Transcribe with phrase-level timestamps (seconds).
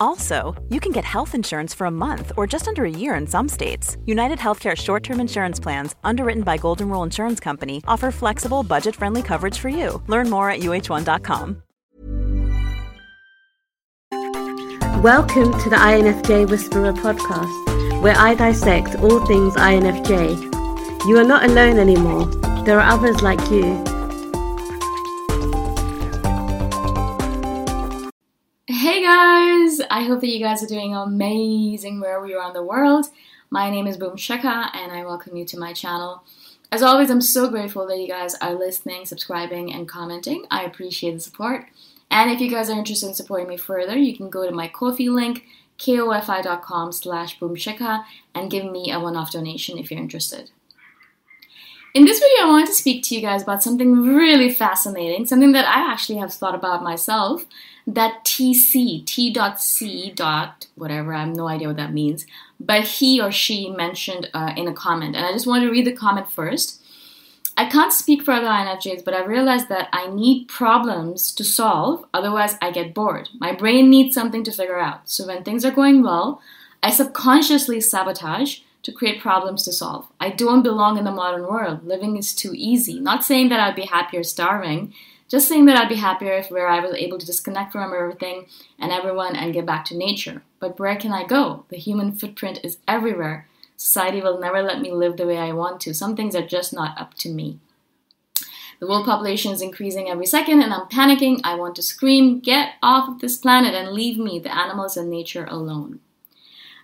[0.00, 3.26] Also, you can get health insurance for a month or just under a year in
[3.26, 3.96] some states.
[4.06, 8.96] United Healthcare short term insurance plans, underwritten by Golden Rule Insurance Company, offer flexible, budget
[8.96, 10.02] friendly coverage for you.
[10.06, 11.62] Learn more at uh1.com.
[15.02, 21.06] Welcome to the INFJ Whisperer podcast, where I dissect all things INFJ.
[21.06, 22.26] You are not alone anymore,
[22.64, 23.84] there are others like you.
[28.66, 29.27] Hey guys!
[29.90, 33.06] I hope that you guys are doing amazing wherever you are in the world.
[33.50, 36.22] My name is Boom Shikha and I welcome you to my channel.
[36.70, 40.44] As always, I'm so grateful that you guys are listening, subscribing, and commenting.
[40.50, 41.66] I appreciate the support.
[42.10, 44.68] And if you guys are interested in supporting me further, you can go to my
[44.68, 45.44] Ko-fi link,
[45.78, 47.38] kofi.com slash
[48.34, 50.50] and give me a one-off donation if you're interested.
[51.94, 55.52] In this video, I wanted to speak to you guys about something really fascinating, something
[55.52, 57.46] that I actually have thought about myself,
[57.86, 62.26] that TC, T dot C dot whatever, I have no idea what that means,
[62.60, 65.16] but he or she mentioned uh, in a comment.
[65.16, 66.82] And I just want to read the comment first.
[67.56, 72.04] I can't speak for other INFJs, but I realized that I need problems to solve,
[72.12, 73.30] otherwise, I get bored.
[73.40, 75.08] My brain needs something to figure out.
[75.08, 76.42] So when things are going well,
[76.82, 80.08] I subconsciously sabotage to create problems to solve.
[80.20, 81.86] I don't belong in the modern world.
[81.86, 83.00] Living is too easy.
[83.00, 84.94] Not saying that I'd be happier starving,
[85.28, 88.46] just saying that I'd be happier if where I was able to disconnect from everything
[88.78, 90.42] and everyone and get back to nature.
[90.58, 91.66] But where can I go?
[91.68, 93.46] The human footprint is everywhere.
[93.76, 95.94] Society will never let me live the way I want to.
[95.94, 97.58] Some things are just not up to me.
[98.80, 101.40] The world population is increasing every second and I'm panicking.
[101.44, 105.10] I want to scream, get off of this planet and leave me, the animals and
[105.10, 106.00] nature alone.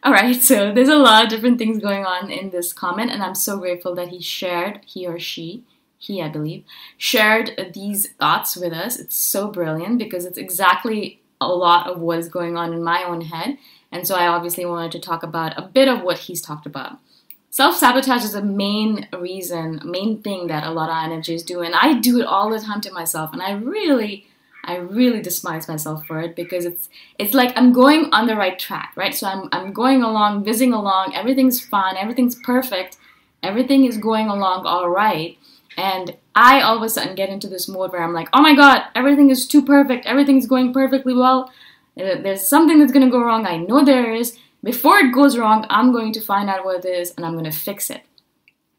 [0.07, 3.35] Alright, so there's a lot of different things going on in this comment, and I'm
[3.35, 5.65] so grateful that he shared, he or she,
[5.97, 6.65] he I believe,
[6.99, 8.99] shared these thoughts with us.
[8.99, 13.03] It's so brilliant because it's exactly a lot of what is going on in my
[13.03, 13.57] own head,
[13.91, 16.99] and so I obviously wanted to talk about a bit of what he's talked about.
[17.49, 21.75] self sabotage is a main reason, main thing that a lot of INFJs do, and
[21.75, 24.27] I do it all the time to myself, and I really.
[24.67, 26.89] I really despise myself for it because it's
[27.19, 29.15] it's like I'm going on the right track, right?
[29.15, 32.97] So I'm I'm going along, whizzing along, everything's fine, everything's perfect,
[33.43, 35.39] everything is going along all right.
[35.77, 38.55] And I all of a sudden get into this mode where I'm like, oh my
[38.55, 41.53] god, everything is too perfect, everything's going perfectly well.
[41.97, 45.67] Uh, there's something that's gonna go wrong, I know there is, before it goes wrong,
[45.69, 48.03] I'm going to find out what it is and I'm to fix it.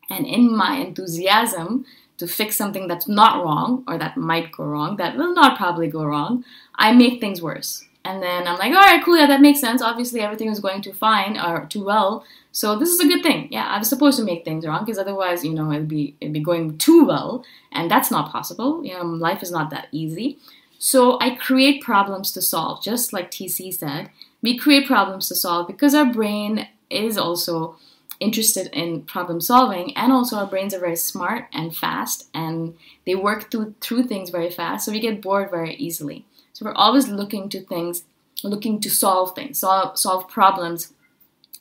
[0.09, 1.85] And in my enthusiasm
[2.17, 5.88] to fix something that's not wrong or that might go wrong, that will not probably
[5.88, 6.44] go wrong,
[6.75, 7.85] I make things worse.
[8.03, 9.81] And then I'm like, all right, cool, yeah, that makes sense.
[9.81, 13.47] Obviously, everything is going too fine or too well, so this is a good thing.
[13.51, 16.33] Yeah, I was supposed to make things wrong because otherwise, you know, it'd be it'd
[16.33, 18.85] be going too well, and that's not possible.
[18.85, 20.38] You know, life is not that easy.
[20.77, 24.09] So I create problems to solve, just like TC said
[24.45, 27.75] we create problems to solve because our brain is also
[28.19, 32.75] interested in problem solving and also our brains are very smart and fast and
[33.06, 36.25] they work through through things very fast so we get bored very easily.
[36.53, 38.03] So we're always looking to things
[38.44, 40.94] looking to solve things solve solve problems.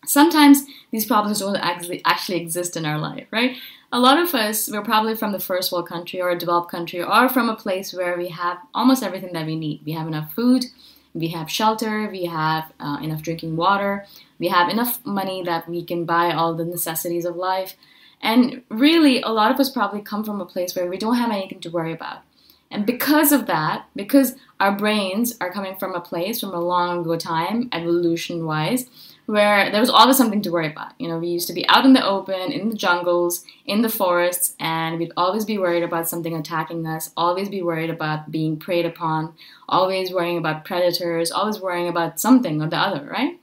[0.06, 3.56] Sometimes these problems don't actually actually exist in our life right?
[3.92, 7.02] A lot of us we're probably from the first world country or a developed country
[7.02, 9.82] or from a place where we have almost everything that we need.
[9.84, 10.66] We have enough food
[11.14, 14.04] we have shelter, we have uh, enough drinking water,
[14.38, 17.76] we have enough money that we can buy all the necessities of life.
[18.20, 21.30] And really, a lot of us probably come from a place where we don't have
[21.30, 22.22] anything to worry about.
[22.70, 27.00] And because of that, because our brains are coming from a place from a long
[27.00, 28.88] ago time, evolution wise,
[29.26, 30.92] where there was always something to worry about.
[30.98, 33.88] You know, we used to be out in the open, in the jungles, in the
[33.88, 38.58] forests, and we'd always be worried about something attacking us, always be worried about being
[38.58, 39.34] preyed upon,
[39.68, 43.38] always worrying about predators, always worrying about something or the other, right?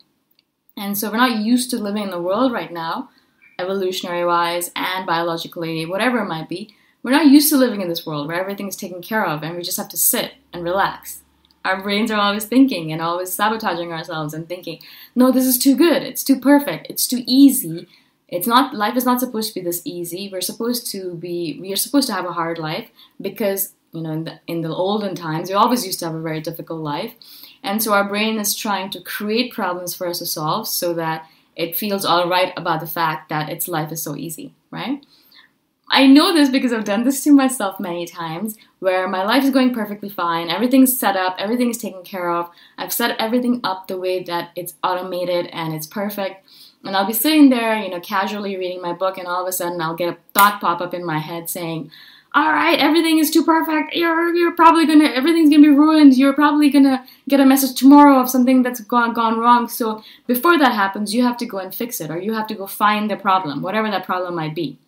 [0.81, 3.10] And so we're not used to living in the world right now,
[3.60, 6.75] evolutionary wise and biologically, whatever it might be.
[7.04, 9.56] We're not used to living in this world where everything is taken care of and
[9.56, 11.22] we just have to sit and relax
[11.63, 14.80] our brains are always thinking and always sabotaging ourselves and thinking,
[15.16, 17.88] no, this is too good, it's too perfect, it's too easy.
[18.27, 20.30] It's not life is not supposed to be this easy.
[20.31, 22.89] We're supposed to be we are supposed to have a hard life
[23.19, 26.22] because you know in the, in the olden times we always used to have a
[26.22, 27.14] very difficult life,
[27.64, 31.28] and so our brain is trying to create problems for us to solve so that
[31.56, 35.06] it feels all right about the fact that its life is so easy, right?
[35.94, 39.50] I know this because I've done this to myself many times where my life is
[39.50, 42.50] going perfectly fine, everything's set up, everything is taken care of.
[42.78, 46.46] I've set everything up the way that it's automated and it's perfect.
[46.86, 49.52] And I'll be sitting there, you know, casually reading my book, and all of a
[49.52, 51.92] sudden I'll get a thought pop up in my head saying,
[52.33, 53.94] all right, everything is too perfect.
[53.94, 56.16] You're you're probably gonna everything's gonna be ruined.
[56.16, 59.68] You're probably gonna get a message tomorrow of something that's gone gone wrong.
[59.68, 62.56] So before that happens, you have to go and fix it, or you have to
[62.56, 64.80] go find the problem, whatever that problem might be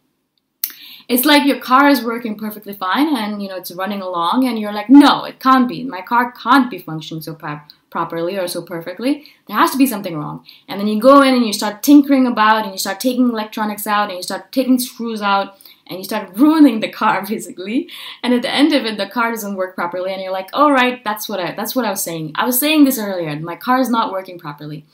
[1.08, 4.60] it's like your car is working perfectly fine and you know it's running along and
[4.60, 8.48] you're like no it can't be my car can't be functioning so pro- properly or
[8.48, 11.54] so perfectly there has to be something wrong and then you go in and you
[11.54, 15.58] start tinkering about and you start taking electronics out and you start taking screws out
[15.88, 17.90] and you start ruining the car basically
[18.24, 20.72] and at the end of it the car doesn't work properly and you're like all
[20.72, 23.56] right that's what i that's what i was saying i was saying this earlier my
[23.56, 24.86] car is not working properly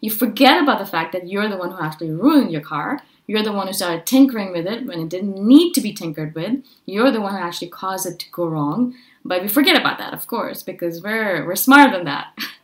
[0.00, 3.42] you forget about the fact that you're the one who actually ruined your car you're
[3.42, 6.64] the one who started tinkering with it when it didn't need to be tinkered with.
[6.86, 8.94] You're the one who actually caused it to go wrong.
[9.22, 12.28] But we forget about that, of course, because we're we're smarter than that.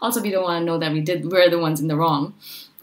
[0.00, 2.34] also, we don't want to know that we did we're the ones in the wrong.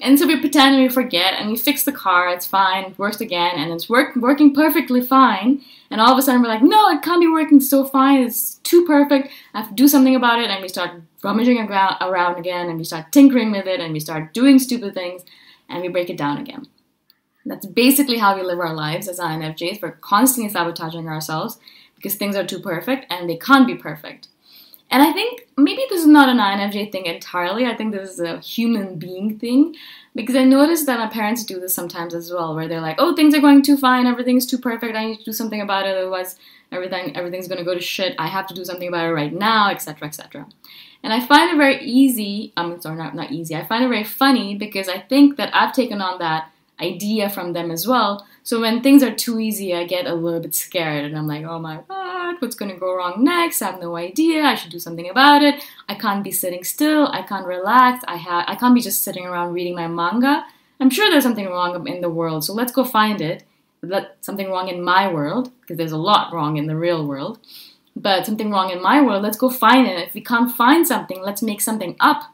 [0.02, 2.98] And so we pretend and we forget and we fix the car, it's fine, it
[2.98, 5.62] works again, and it's work, working perfectly fine.
[5.92, 8.56] And all of a sudden we're like, no, it can't be working so fine, it's
[8.64, 10.50] too perfect, I have to do something about it.
[10.50, 14.34] And we start rummaging around again, and we start tinkering with it, and we start
[14.34, 15.22] doing stupid things,
[15.70, 16.66] and we break it down again.
[17.46, 19.82] That's basically how we live our lives as INFJs.
[19.82, 21.60] We're constantly sabotaging ourselves
[21.96, 24.28] because things are too perfect and they can't be perfect.
[24.92, 27.66] And I think maybe this is not an INFJ thing entirely.
[27.66, 29.74] I think this is a human being thing
[30.14, 33.16] because I noticed that my parents do this sometimes as well, where they're like, "Oh,
[33.16, 34.98] things are going too fine, everything's too perfect.
[34.98, 36.38] I need to do something about it, otherwise
[36.74, 38.16] everything everything's going to go to shit.
[38.20, 40.46] I have to do something about it right now, etc., etc."
[41.04, 42.54] And I find it very easy.
[42.58, 43.56] I'm um, sorry, not not easy.
[43.56, 47.54] I find it very funny because I think that I've taken on that idea from
[47.54, 48.26] them as well.
[48.44, 51.46] So when things are too easy, I get a little bit scared and I'm like,
[51.46, 53.62] oh my god, what's gonna go wrong next?
[53.62, 54.44] I have no idea.
[54.44, 55.64] I should do something about it.
[55.88, 57.08] I can't be sitting still.
[57.08, 58.04] I can't relax.
[58.08, 60.46] I have I can't be just sitting around reading my manga.
[60.80, 63.44] I'm sure there's something wrong in the world, so let's go find it.
[63.84, 67.40] Let something wrong in my world because there's a lot wrong in the real world.
[67.96, 70.08] But something wrong in my world, let's go find it.
[70.08, 72.34] If we can't find something, let's make something up.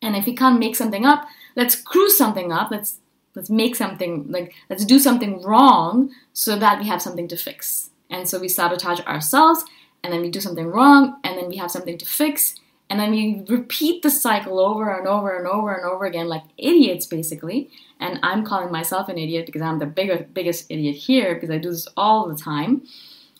[0.00, 2.70] And if we can't make something up, let's screw something up.
[2.70, 2.98] Let's
[3.36, 7.90] let's make something like let's do something wrong so that we have something to fix.
[8.10, 9.64] And so we sabotage ourselves
[10.02, 12.56] and then we do something wrong and then we have something to fix
[12.88, 16.44] and then we repeat the cycle over and over and over and over again like
[16.56, 17.70] idiots basically.
[18.00, 21.58] And i'm calling myself an idiot because i'm the bigger, biggest idiot here because i
[21.58, 22.82] do this all the time.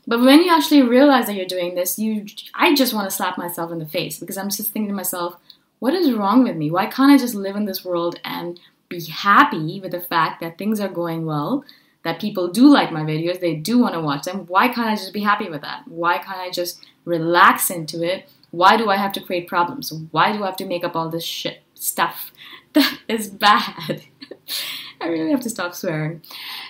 [0.08, 3.38] But when you actually realize that you're doing this you i just want to slap
[3.38, 5.36] myself in the face because i'm just thinking to myself
[5.78, 6.70] what is wrong with me?
[6.70, 10.58] Why can't i just live in this world and be happy with the fact that
[10.58, 11.64] things are going well
[12.06, 14.46] that people do like my videos, they do want to watch them.
[14.46, 15.88] Why can't I just be happy with that?
[15.88, 18.28] Why can't I just relax into it?
[18.52, 19.92] Why do I have to create problems?
[20.12, 22.30] Why do I have to make up all this shit stuff
[22.74, 24.02] that is bad?
[25.00, 26.22] I really have to stop swearing.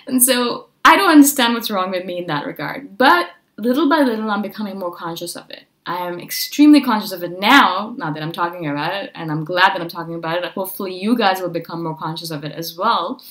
[0.07, 2.97] And so I don't understand what's wrong with me in that regard.
[2.97, 5.65] But little by little, I'm becoming more conscious of it.
[5.87, 9.45] I am extremely conscious of it now, now that I'm talking about it, and I'm
[9.45, 10.51] glad that I'm talking about it.
[10.51, 13.23] Hopefully, you guys will become more conscious of it as well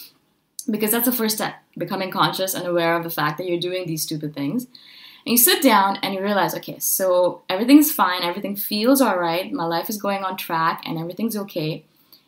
[0.69, 3.87] because that's the first step becoming conscious and aware of the fact that you're doing
[3.87, 4.65] these stupid things.
[4.65, 9.53] And you sit down and you realize okay so everything's fine everything feels all right
[9.53, 11.85] my life is going on track and everything's okay.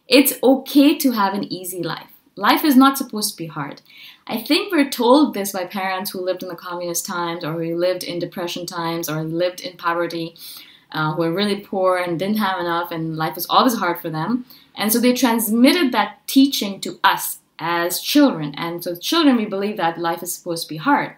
[0.09, 3.81] It's okay to have an easy life life is not supposed to be hard
[4.27, 7.77] i think we're told this by parents who lived in the communist times or who
[7.77, 10.35] lived in depression times or lived in poverty
[10.93, 14.11] uh, who were really poor and didn't have enough and life was always hard for
[14.11, 18.55] them and so they transmitted that teaching to us as children.
[18.57, 21.17] And so, children, we believe that life is supposed to be hard.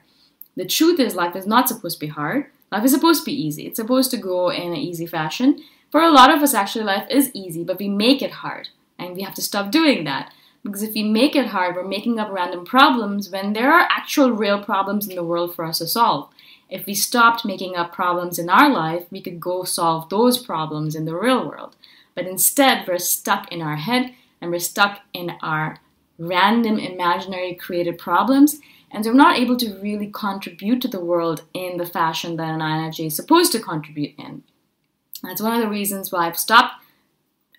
[0.56, 2.46] The truth is, life is not supposed to be hard.
[2.72, 3.66] Life is supposed to be easy.
[3.66, 5.62] It's supposed to go in an easy fashion.
[5.90, 8.68] For a lot of us, actually, life is easy, but we make it hard.
[8.98, 10.32] And we have to stop doing that.
[10.62, 14.30] Because if we make it hard, we're making up random problems when there are actual
[14.30, 16.30] real problems in the world for us to solve.
[16.68, 20.94] If we stopped making up problems in our life, we could go solve those problems
[20.94, 21.76] in the real world.
[22.14, 25.78] But instead, we're stuck in our head and we're stuck in our
[26.18, 28.60] random, imaginary, created problems.
[28.90, 32.54] And so we're not able to really contribute to the world in the fashion that
[32.54, 34.42] an INFJ is supposed to contribute in.
[35.22, 36.79] That's one of the reasons why I've stopped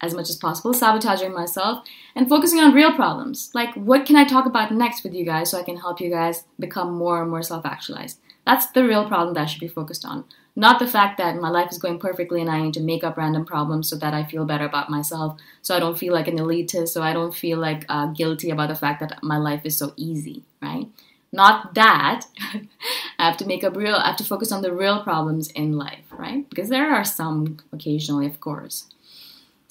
[0.01, 3.51] as much as possible sabotaging myself and focusing on real problems.
[3.53, 6.10] Like, what can I talk about next with you guys so I can help you
[6.10, 8.20] guys become more and more self actualized?
[8.46, 10.25] That's the real problem that I should be focused on.
[10.55, 13.15] Not the fact that my life is going perfectly and I need to make up
[13.15, 16.38] random problems so that I feel better about myself, so I don't feel like an
[16.38, 19.77] elitist, so I don't feel like uh, guilty about the fact that my life is
[19.77, 20.88] so easy, right?
[21.31, 22.25] Not that.
[23.20, 25.77] I have to make up real, I have to focus on the real problems in
[25.77, 26.50] life, right?
[26.50, 28.88] Because there are some occasionally, of course.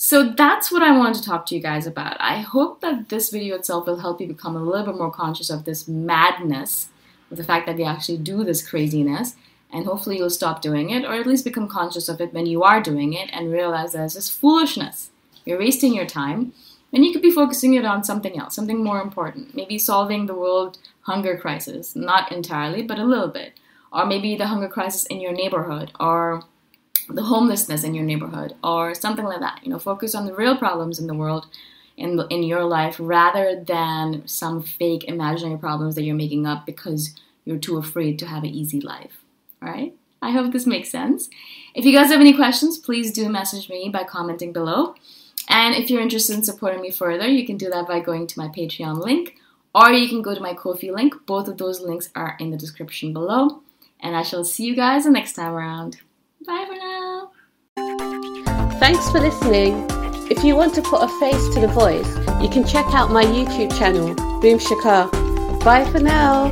[0.02, 2.16] So that's what I wanted to talk to you guys about.
[2.20, 5.50] I hope that this video itself will help you become a little bit more conscious
[5.50, 6.88] of this madness,
[7.30, 9.36] of the fact that we actually do this craziness,
[9.70, 12.62] and hopefully you'll stop doing it or at least become conscious of it when you
[12.62, 15.10] are doing it and realize that it's just foolishness.
[15.44, 16.54] You're wasting your time
[16.94, 19.54] and you could be focusing it on something else, something more important.
[19.54, 23.60] Maybe solving the world hunger crisis, not entirely, but a little bit.
[23.92, 26.44] Or maybe the hunger crisis in your neighborhood or
[27.14, 29.60] the homelessness in your neighborhood or something like that.
[29.62, 31.46] You know, focus on the real problems in the world
[31.96, 37.14] in in your life rather than some fake imaginary problems that you're making up because
[37.44, 39.20] you're too afraid to have an easy life
[39.60, 39.94] right?
[40.22, 41.30] I hope this makes sense.
[41.74, 44.94] If you guys have any questions, please do message me by commenting below.
[45.48, 48.38] And if you're interested in supporting me further, you can do that by going to
[48.38, 49.36] my Patreon link
[49.74, 51.14] or you can go to my Ko-fi link.
[51.26, 53.62] Both of those links are in the description below.
[54.00, 56.00] And I shall see you guys the next time around.
[56.46, 56.89] Bye for now.
[58.80, 59.86] Thanks for listening.
[60.30, 62.08] If you want to put a face to the voice,
[62.42, 65.62] you can check out my YouTube channel, Boom Shikha.
[65.62, 66.46] Bye for now.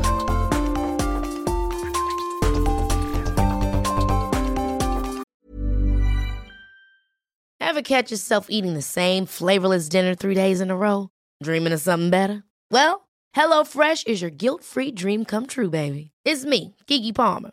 [7.59, 11.09] Ever catch yourself eating the same flavorless dinner three days in a row?
[11.43, 12.45] Dreaming of something better?
[12.71, 16.11] Well, HelloFresh is your guilt free dream come true, baby.
[16.27, 17.53] It's me, Keke Palmer.